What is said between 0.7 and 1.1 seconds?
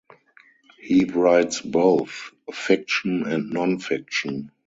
He